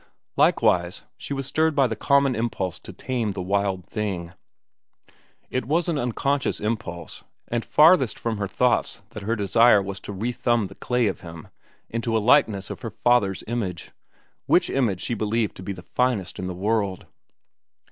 Likewise 0.35 1.03
she 1.15 1.31
was 1.31 1.45
stirred 1.45 1.75
by 1.75 1.85
the 1.85 1.95
common 1.95 2.35
impulse 2.35 2.79
to 2.79 2.91
tame 2.91 3.33
the 3.33 3.41
wild 3.43 3.85
thing. 3.85 4.33
It 5.51 5.65
was 5.67 5.87
an 5.87 5.99
unconscious 5.99 6.59
impulse, 6.59 7.23
and 7.49 7.63
farthest 7.63 8.17
from 8.17 8.39
her 8.39 8.47
thoughts 8.47 9.03
that 9.11 9.21
her 9.21 9.35
desire 9.35 9.79
was 9.79 9.99
to 9.99 10.11
re 10.11 10.31
thumb 10.31 10.65
the 10.65 10.73
clay 10.73 11.05
of 11.05 11.21
him 11.21 11.49
into 11.87 12.17
a 12.17 12.17
likeness 12.17 12.71
of 12.71 12.81
her 12.81 12.89
father's 12.89 13.43
image, 13.45 13.91
which 14.47 14.71
image 14.71 15.01
she 15.01 15.13
believed 15.13 15.55
to 15.57 15.61
be 15.61 15.71
the 15.71 15.83
finest 15.83 16.39
in 16.39 16.47
the 16.47 16.55
world. 16.55 17.05